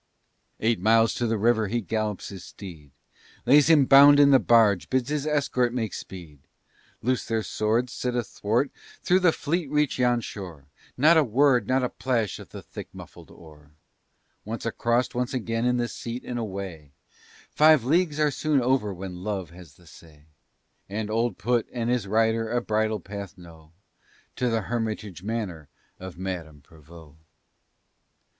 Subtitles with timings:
[0.59, 2.89] Eight miles to the river he gallops his steed,
[3.45, 6.39] Lays him bound in the barge, bids his escort make speed,
[7.03, 8.71] Loose their swords, sit athwart,
[9.03, 10.65] through the fleet reach yon shore.
[10.97, 13.73] Not a word not a plash of the thick muffled oar!
[14.43, 16.93] Once across, once again in the seat and away
[17.51, 20.25] Five leagues are soon over when love has the say;
[20.89, 23.71] And "Old Put" and his rider a bridle path know
[24.37, 27.17] To the Hermitage manor of Madame Prevost.